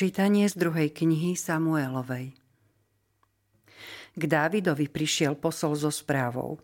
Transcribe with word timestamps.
Čítanie 0.00 0.48
z 0.48 0.56
druhej 0.56 0.96
knihy 0.96 1.36
Samuelovej 1.36 2.32
K 4.16 4.22
Dávidovi 4.24 4.88
prišiel 4.88 5.36
posol 5.36 5.76
so 5.76 5.92
správou. 5.92 6.56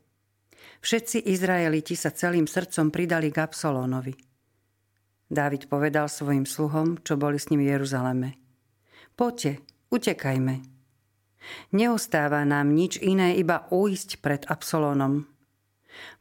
Všetci 0.81 1.29
Izraeliti 1.29 1.93
sa 2.01 2.17
celým 2.17 2.49
srdcom 2.49 2.89
pridali 2.89 3.29
k 3.29 3.45
Absolónovi. 3.45 4.17
Dávid 5.29 5.69
povedal 5.69 6.09
svojim 6.09 6.49
sluhom, 6.49 6.97
čo 7.05 7.21
boli 7.21 7.37
s 7.37 7.53
ním 7.53 7.61
v 7.61 7.77
Jeruzaleme. 7.77 8.41
Poďte, 9.21 9.61
utekajme. 9.93 10.65
Neostáva 11.77 12.41
nám 12.49 12.73
nič 12.73 12.97
iné, 13.05 13.37
iba 13.37 13.69
uísť 13.69 14.25
pred 14.25 14.49
Absolónom. 14.49 15.29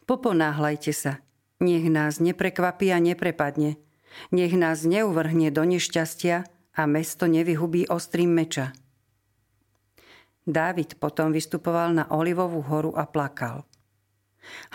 Poponáhľajte 0.04 0.92
sa, 0.92 1.24
nech 1.64 1.88
nás 1.88 2.20
neprekvapí 2.20 2.92
a 2.92 3.00
neprepadne, 3.00 3.80
nech 4.36 4.52
nás 4.52 4.84
neuvrhne 4.84 5.48
do 5.56 5.64
nešťastia, 5.64 6.52
a 6.76 6.84
mesto 6.86 7.26
nevyhubí 7.26 7.88
ostrým 7.88 8.32
meča. 8.36 8.76
Dávid 10.46 11.02
potom 11.02 11.34
vystupoval 11.34 11.96
na 11.96 12.06
Olivovú 12.14 12.62
horu 12.62 12.94
a 12.94 13.10
plakal. 13.10 13.66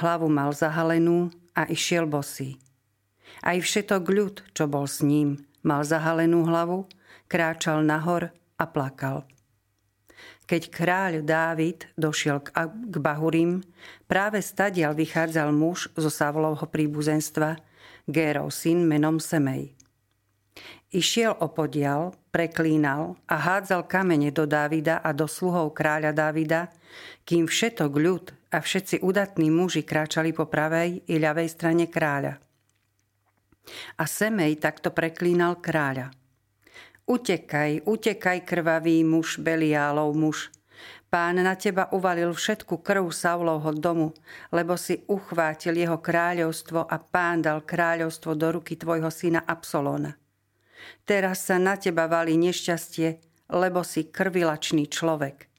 Hlavu 0.02 0.27
mal 0.27 0.51
zahalenú 0.51 1.30
a 1.55 1.69
išiel 1.71 2.10
bosý. 2.10 2.59
Aj 3.47 3.55
všetok 3.55 4.02
ľud, 4.10 4.34
čo 4.51 4.66
bol 4.66 4.91
s 4.91 5.07
ním, 5.07 5.38
mal 5.62 5.87
zahalenú 5.87 6.43
hlavu, 6.43 6.91
kráčal 7.30 7.87
nahor 7.87 8.35
a 8.59 8.65
plakal. 8.66 9.23
Keď 10.51 10.62
kráľ 10.74 11.23
Dávid 11.23 11.87
došiel 11.95 12.43
k 12.43 12.51
Bahurim, 12.98 13.62
práve 14.10 14.43
stadial 14.43 14.98
vychádzal 14.98 15.55
muž 15.55 15.87
zo 15.95 16.10
Savlovho 16.10 16.66
príbuzenstva, 16.66 17.62
Gérov 18.10 18.51
syn 18.51 18.82
menom 18.82 19.23
Semej. 19.23 19.71
Išiel 20.90 21.38
opodial, 21.38 22.18
preklínal 22.34 23.14
a 23.30 23.38
hádzal 23.38 23.86
kamene 23.86 24.34
do 24.34 24.42
Dávida 24.42 24.98
a 24.98 25.15
do 25.15 25.30
sluhov 25.30 25.70
kráľa 25.70 26.10
Dávida, 26.10 26.74
kým 27.23 27.46
všetok 27.46 27.92
ľud 27.95 28.34
a 28.51 28.59
všetci 28.59 28.98
udatní 28.98 29.54
muži 29.54 29.87
kráčali 29.87 30.34
po 30.34 30.51
pravej 30.51 31.07
i 31.07 31.15
ľavej 31.23 31.46
strane 31.46 31.87
kráľa. 31.87 32.42
A 34.02 34.04
Semej 34.10 34.59
takto 34.59 34.90
preklínal 34.90 35.62
kráľa. 35.62 36.10
Utekaj, 37.07 37.87
utekaj, 37.87 38.42
krvavý 38.42 39.07
muž, 39.07 39.38
Beliálov 39.38 40.10
muž. 40.18 40.51
Pán 41.07 41.38
na 41.38 41.54
teba 41.54 41.87
uvalil 41.95 42.35
všetku 42.35 42.82
krv 42.82 43.14
Saulovho 43.14 43.70
domu, 43.74 44.10
lebo 44.51 44.74
si 44.74 45.07
uchvátil 45.07 45.79
jeho 45.79 46.02
kráľovstvo 46.02 46.87
a 46.87 46.96
pán 46.98 47.46
dal 47.46 47.62
kráľovstvo 47.62 48.35
do 48.35 48.59
ruky 48.59 48.74
tvojho 48.74 49.10
syna 49.10 49.42
Absolona. 49.42 50.14
Teraz 51.04 51.46
sa 51.46 51.59
na 51.59 51.76
teba 51.76 52.06
valí 52.06 52.38
nešťastie, 52.38 53.09
lebo 53.50 53.82
si 53.82 54.09
krvilačný 54.09 54.86
človek. 54.86 55.50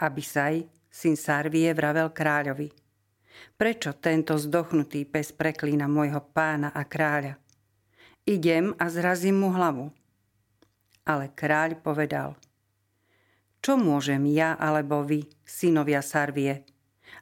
Abisaj, 0.00 0.66
syn 0.88 1.14
Sarvie, 1.14 1.70
vravel 1.76 2.10
kráľovi. 2.10 2.72
Prečo 3.56 3.94
tento 3.96 4.34
zdochnutý 4.34 5.06
pes 5.06 5.30
preklína 5.30 5.86
môjho 5.86 6.20
pána 6.32 6.74
a 6.74 6.82
kráľa? 6.86 7.38
Idem 8.26 8.74
a 8.78 8.86
zrazím 8.86 9.42
mu 9.42 9.50
hlavu. 9.50 9.90
Ale 11.02 11.34
kráľ 11.34 11.82
povedal, 11.82 12.38
čo 13.62 13.78
môžem 13.78 14.26
ja 14.30 14.58
alebo 14.58 15.02
vy, 15.06 15.26
synovia 15.46 16.02
Sarvie, 16.02 16.66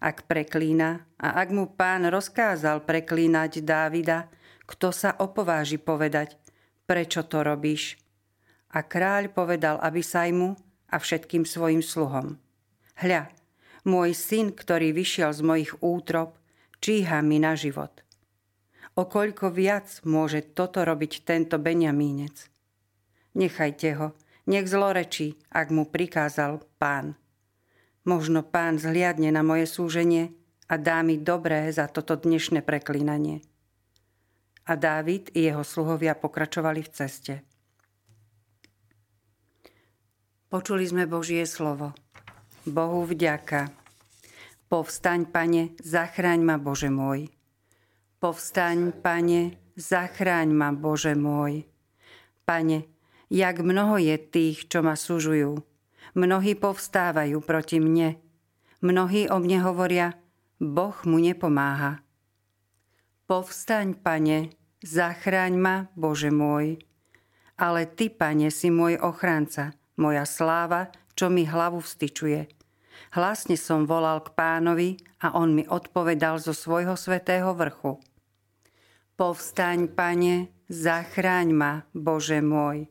ak 0.01 0.25
preklína 0.25 1.05
a 1.21 1.41
ak 1.41 1.49
mu 1.53 1.69
pán 1.73 2.09
rozkázal 2.09 2.85
preklínať 2.89 3.61
Dávida, 3.61 4.33
kto 4.65 4.89
sa 4.89 5.17
opováži 5.21 5.77
povedať, 5.77 6.41
prečo 6.91 7.23
to 7.23 7.47
robíš? 7.47 7.95
A 8.75 8.83
kráľ 8.83 9.31
povedal 9.31 9.79
Abisajmu 9.79 10.59
a 10.91 10.99
všetkým 10.99 11.47
svojim 11.47 11.87
sluhom. 11.87 12.43
Hľa, 12.99 13.31
môj 13.87 14.11
syn, 14.11 14.51
ktorý 14.51 14.91
vyšiel 14.91 15.31
z 15.31 15.41
mojich 15.47 15.73
útrop, 15.79 16.35
číha 16.83 17.23
mi 17.23 17.39
na 17.39 17.55
život. 17.55 18.03
O 18.99 19.07
koľko 19.07 19.55
viac 19.55 20.03
môže 20.03 20.43
toto 20.51 20.83
robiť 20.83 21.23
tento 21.23 21.63
Benjamínec? 21.63 22.51
Nechajte 23.39 23.89
ho, 23.95 24.19
nech 24.51 24.67
zlorečí, 24.67 25.39
ak 25.55 25.71
mu 25.71 25.87
prikázal 25.87 26.59
pán. 26.83 27.15
Možno 28.03 28.43
pán 28.43 28.83
zhliadne 28.83 29.31
na 29.31 29.47
moje 29.47 29.71
súženie 29.71 30.35
a 30.67 30.75
dá 30.75 31.07
mi 31.07 31.23
dobré 31.23 31.71
za 31.71 31.87
toto 31.87 32.19
dnešné 32.19 32.67
preklínanie 32.67 33.47
a 34.67 34.73
Dávid 34.77 35.33
i 35.33 35.49
jeho 35.49 35.65
sluhovia 35.65 36.19
pokračovali 36.19 36.81
v 36.85 36.91
ceste. 36.91 37.35
Počuli 40.51 40.83
sme 40.83 41.07
Božie 41.07 41.47
slovo. 41.47 41.95
Bohu 42.67 43.07
vďaka. 43.07 43.71
Povstaň, 44.67 45.31
pane, 45.31 45.79
zachráň 45.79 46.43
ma, 46.43 46.59
Bože 46.59 46.91
môj. 46.91 47.31
Povstaň, 48.19 48.91
pane, 48.99 49.57
zachráň 49.79 50.51
ma, 50.51 50.75
Bože 50.75 51.15
môj. 51.15 51.65
Pane, 52.43 52.91
jak 53.31 53.63
mnoho 53.63 54.03
je 54.03 54.19
tých, 54.19 54.67
čo 54.67 54.83
ma 54.83 54.99
súžujú. 54.99 55.63
Mnohí 56.19 56.59
povstávajú 56.59 57.39
proti 57.47 57.79
mne. 57.79 58.19
Mnohí 58.83 59.31
o 59.31 59.39
mne 59.39 59.63
hovoria, 59.63 60.19
Boh 60.59 60.99
mu 61.07 61.23
nepomáha. 61.23 62.03
Povstaň, 63.31 63.95
pane, 63.95 64.51
Zachráň 64.83 65.55
ma, 65.55 65.87
Bože 65.95 66.35
môj. 66.35 66.83
Ale 67.55 67.87
Ty, 67.87 68.11
Pane, 68.11 68.51
si 68.51 68.75
môj 68.75 68.99
ochranca, 68.99 69.71
moja 69.95 70.27
sláva, 70.27 70.91
čo 71.15 71.31
mi 71.31 71.47
hlavu 71.47 71.79
vstyčuje. 71.79 72.51
Hlasne 73.15 73.55
som 73.55 73.87
volal 73.87 74.27
k 74.27 74.35
pánovi 74.35 74.99
a 75.23 75.39
on 75.39 75.55
mi 75.55 75.63
odpovedal 75.63 76.43
zo 76.43 76.51
svojho 76.51 76.99
svetého 76.99 77.55
vrchu. 77.55 78.03
Povstaň, 79.15 79.95
Pane, 79.95 80.51
zachráň 80.67 81.55
ma, 81.55 81.73
Bože 81.95 82.43
môj. 82.43 82.91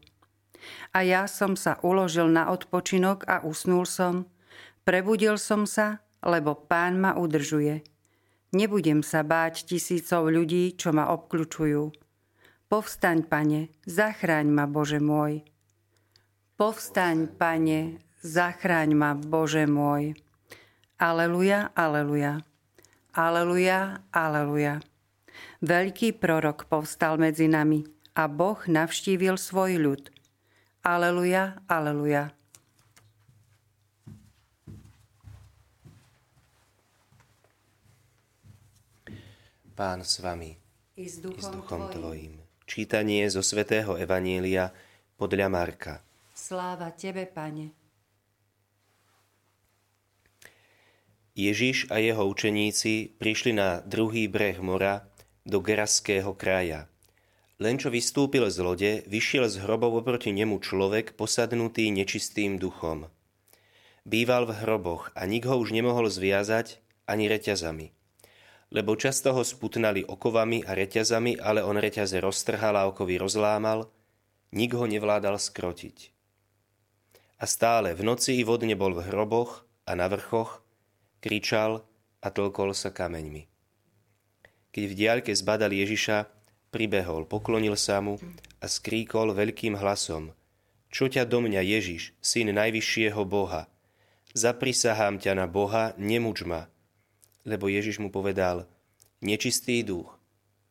A 0.95 1.03
ja 1.03 1.27
som 1.27 1.59
sa 1.59 1.83
uložil 1.83 2.31
na 2.31 2.47
odpočinok 2.47 3.27
a 3.27 3.43
usnul 3.43 3.83
som. 3.83 4.23
Prebudil 4.87 5.35
som 5.35 5.67
sa, 5.67 5.99
lebo 6.23 6.55
pán 6.55 6.95
ma 6.95 7.19
udržuje. 7.19 7.83
Nebudem 8.49 9.05
sa 9.05 9.21
báť 9.21 9.69
tisícov 9.69 10.33
ľudí, 10.33 10.73
čo 10.73 10.89
ma 10.89 11.13
obkľučujú. 11.13 11.93
Povstaň, 12.65 13.25
pane, 13.29 13.69
zachráň 13.85 14.49
ma, 14.49 14.65
Bože 14.65 14.97
môj. 14.97 15.45
Povstaň, 16.57 17.29
pane, 17.29 18.01
zachráň 18.25 18.89
ma, 18.97 19.13
Bože 19.13 19.69
môj. 19.69 20.17
Aleluja, 20.97 21.69
aleluja. 21.77 22.41
Aleluja, 23.13 24.05
aleluja. 24.13 24.81
Veľký 25.61 26.17
prorok 26.17 26.65
povstal 26.65 27.21
medzi 27.21 27.45
nami 27.45 27.85
a 28.17 28.25
Boh 28.25 28.59
navštívil 28.65 29.37
svoj 29.37 29.77
ľud. 29.77 30.03
Aleluja, 30.81 31.61
aleluja. 31.69 32.33
Pán 39.79 40.03
s 40.03 40.19
vami 40.19 40.59
i 40.99 41.07
s 41.07 41.23
duchom, 41.23 41.39
i 41.39 41.41
s 41.41 41.47
duchom 41.55 41.87
tvojim. 41.87 42.35
Čítanie 42.67 43.23
zo 43.31 43.39
svätého 43.39 43.95
Evanielia 43.95 44.75
podľa 45.15 45.47
Marka. 45.47 46.03
Sláva 46.35 46.91
Tebe, 46.91 47.23
Pane. 47.23 47.71
Ježiš 51.31 51.87
a 51.95 52.03
jeho 52.03 52.27
učeníci 52.27 53.15
prišli 53.23 53.55
na 53.55 53.79
druhý 53.79 54.27
breh 54.27 54.59
mora 54.59 55.07
do 55.47 55.63
Geraského 55.63 56.35
kraja. 56.35 56.91
Len 57.55 57.79
čo 57.79 57.87
vystúpil 57.87 58.51
z 58.51 58.59
lode, 58.59 58.91
vyšiel 59.07 59.47
z 59.47 59.63
hrobov 59.63 60.03
oproti 60.03 60.35
nemu 60.35 60.59
človek 60.59 61.15
posadnutý 61.15 61.87
nečistým 61.87 62.59
duchom. 62.59 63.07
Býval 64.03 64.43
v 64.43 64.59
hroboch 64.59 65.15
a 65.15 65.23
nik 65.23 65.47
ho 65.47 65.55
už 65.55 65.71
nemohol 65.71 66.11
zviazať 66.11 66.83
ani 67.07 67.31
reťazami 67.31 67.95
lebo 68.69 68.93
často 68.93 69.33
ho 69.33 69.41
sputnali 69.41 70.05
okovami 70.05 70.61
a 70.61 70.77
reťazami, 70.77 71.41
ale 71.41 71.65
on 71.65 71.77
reťaze 71.81 72.21
roztrhal 72.21 72.77
a 72.77 72.85
okovy 72.85 73.17
rozlámal, 73.17 73.89
nik 74.53 74.71
ho 74.77 74.85
nevládal 74.85 75.41
skrotiť. 75.41 76.13
A 77.39 77.45
stále 77.49 77.97
v 77.97 78.05
noci 78.05 78.37
i 78.37 78.43
vodne 78.45 78.77
bol 78.77 78.93
v 78.93 79.09
hroboch 79.09 79.65
a 79.89 79.97
na 79.97 80.05
vrchoch, 80.05 80.61
kričal 81.23 81.81
a 82.21 82.27
tlkol 82.29 82.77
sa 82.77 82.93
kameňmi. 82.93 83.47
Keď 84.69 84.83
v 84.85 84.93
diaľke 84.93 85.31
zbadal 85.33 85.73
Ježiša, 85.73 86.29
pribehol, 86.69 87.25
poklonil 87.25 87.73
sa 87.73 87.97
mu 88.05 88.21
a 88.61 88.65
skríkol 88.69 89.33
veľkým 89.33 89.73
hlasom. 89.73 90.37
Čo 90.93 91.09
ťa 91.09 91.25
do 91.25 91.41
mňa, 91.41 91.61
Ježiš, 91.65 92.13
syn 92.21 92.53
najvyššieho 92.53 93.21
Boha? 93.25 93.65
Zaprisahám 94.37 95.17
ťa 95.17 95.33
na 95.33 95.45
Boha, 95.49 95.97
nemuč 95.97 96.45
ma, 96.45 96.69
lebo 97.43 97.71
Ježiš 97.71 97.99
mu 97.99 98.11
povedal, 98.11 98.67
nečistý 99.19 99.83
duch, 99.83 100.15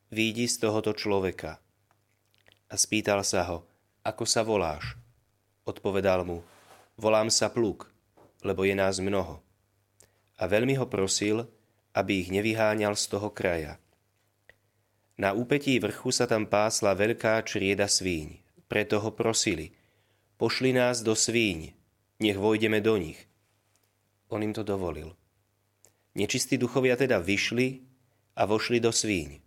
výjdi 0.09 0.49
z 0.49 0.55
tohoto 0.61 0.93
človeka. 0.93 1.61
A 2.69 2.75
spýtal 2.77 3.25
sa 3.25 3.45
ho, 3.49 3.65
ako 4.05 4.23
sa 4.25 4.45
voláš? 4.45 4.97
Odpovedal 5.65 6.25
mu, 6.25 6.41
volám 6.97 7.29
sa 7.29 7.49
Pluk, 7.49 7.89
lebo 8.41 8.65
je 8.65 8.73
nás 8.73 8.97
mnoho. 8.97 9.41
A 10.39 10.47
veľmi 10.47 10.77
ho 10.79 10.87
prosil, 10.87 11.45
aby 11.93 12.23
ich 12.23 12.29
nevyháňal 12.31 12.95
z 12.95 13.05
toho 13.11 13.29
kraja. 13.29 13.75
Na 15.19 15.35
úpetí 15.35 15.75
vrchu 15.83 16.15
sa 16.15 16.31
tam 16.31 16.47
pásla 16.47 16.95
veľká 16.95 17.43
črieda 17.43 17.91
svíň. 17.91 18.39
Preto 18.71 19.03
ho 19.03 19.11
prosili, 19.11 19.75
pošli 20.39 20.71
nás 20.71 21.03
do 21.03 21.11
svíň, 21.11 21.75
nech 22.23 22.37
vojdeme 22.39 22.79
do 22.79 22.95
nich. 22.95 23.19
On 24.31 24.39
im 24.39 24.55
to 24.55 24.63
dovolil. 24.63 25.18
Nečistí 26.17 26.57
duchovia 26.57 26.97
teda 26.97 27.21
vyšli 27.21 27.85
a 28.33 28.49
vošli 28.49 28.81
do 28.81 28.89
svíň. 28.89 29.37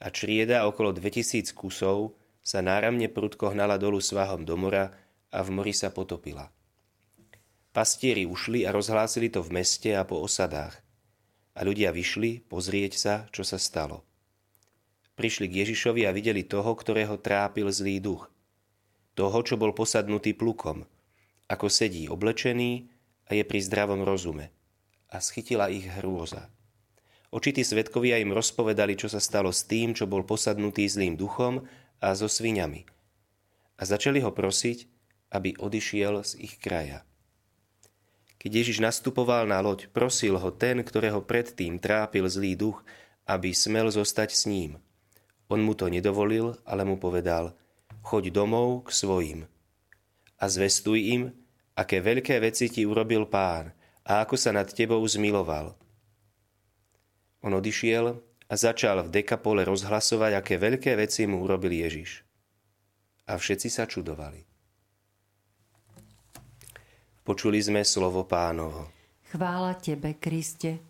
A 0.00 0.08
črieda 0.12 0.64
okolo 0.68 0.92
2000 0.92 1.52
kusov 1.56 2.16
sa 2.40 2.64
náramne 2.64 3.08
prudko 3.08 3.52
hnala 3.52 3.76
dolu 3.76 4.00
svahom 4.00 4.44
do 4.48 4.56
mora 4.56 4.92
a 5.30 5.38
v 5.44 5.48
mori 5.52 5.72
sa 5.76 5.92
potopila. 5.92 6.48
Pastieri 7.70 8.26
ušli 8.26 8.66
a 8.66 8.74
rozhlásili 8.74 9.30
to 9.30 9.46
v 9.46 9.62
meste 9.62 9.94
a 9.94 10.02
po 10.02 10.18
osadách. 10.18 10.74
A 11.54 11.60
ľudia 11.62 11.94
vyšli 11.94 12.42
pozrieť 12.50 12.92
sa, 12.98 13.14
čo 13.30 13.46
sa 13.46 13.60
stalo. 13.60 14.02
Prišli 15.14 15.46
k 15.46 15.62
Ježišovi 15.64 16.08
a 16.08 16.14
videli 16.16 16.42
toho, 16.48 16.72
ktorého 16.72 17.20
trápil 17.20 17.68
zlý 17.70 18.00
duch. 18.00 18.26
Toho, 19.14 19.38
čo 19.44 19.60
bol 19.60 19.76
posadnutý 19.76 20.32
plukom, 20.32 20.88
ako 21.46 21.66
sedí 21.68 22.08
oblečený 22.08 22.88
a 23.28 23.36
je 23.36 23.44
pri 23.44 23.60
zdravom 23.60 24.02
rozume. 24.02 24.50
A 25.10 25.18
schytila 25.18 25.66
ich 25.70 25.86
hrôza. 25.86 26.46
Očití 27.30 27.62
svetkovia 27.62 28.18
im 28.18 28.34
rozpovedali, 28.34 28.94
čo 28.98 29.06
sa 29.06 29.22
stalo 29.22 29.50
s 29.50 29.66
tým, 29.66 29.94
čo 29.94 30.06
bol 30.06 30.26
posadnutý 30.26 30.86
zlým 30.86 31.14
duchom 31.14 31.62
a 32.02 32.14
so 32.14 32.26
sviňami. 32.26 32.86
A 33.78 33.82
začali 33.86 34.22
ho 34.22 34.30
prosiť, 34.34 34.86
aby 35.30 35.54
odišiel 35.58 36.26
z 36.26 36.32
ich 36.42 36.58
kraja. 36.58 37.06
Keď 38.40 38.50
Ježiš 38.50 38.78
nastupoval 38.82 39.46
na 39.46 39.62
loď, 39.62 39.86
prosil 39.92 40.38
ho 40.38 40.50
ten, 40.50 40.82
ktorého 40.82 41.22
predtým 41.22 41.78
trápil 41.78 42.26
zlý 42.26 42.56
duch, 42.58 42.82
aby 43.28 43.54
smel 43.54 43.90
zostať 43.90 44.30
s 44.34 44.46
ním– 44.48 44.74
on 45.50 45.66
mu 45.66 45.74
to 45.74 45.90
nedovolil, 45.90 46.54
ale 46.62 46.86
mu 46.86 46.94
povedal, 46.94 47.58
choď 48.06 48.30
domov 48.30 48.86
k 48.86 48.94
svojim 48.94 49.40
a 50.38 50.44
zvestuj 50.46 50.98
im, 51.10 51.22
aké 51.74 51.98
veľké 51.98 52.38
veci 52.38 52.70
ti 52.70 52.86
urobil 52.86 53.26
pán 53.26 53.74
a 54.04 54.24
ako 54.24 54.36
sa 54.36 54.50
nad 54.50 54.68
tebou 54.68 55.00
zmiloval. 55.04 55.76
On 57.40 57.52
odišiel 57.52 58.16
a 58.50 58.54
začal 58.58 59.06
v 59.06 59.22
dekapole 59.22 59.64
rozhlasovať, 59.64 60.32
aké 60.36 60.54
veľké 60.60 60.92
veci 60.98 61.24
mu 61.24 61.40
urobil 61.40 61.72
Ježiš. 61.72 62.26
A 63.30 63.38
všetci 63.38 63.68
sa 63.70 63.86
čudovali. 63.86 64.42
Počuli 67.22 67.62
sme 67.62 67.86
slovo 67.86 68.26
pánovo. 68.26 68.90
Chvála 69.30 69.78
tebe, 69.78 70.18
Kriste. 70.18 70.89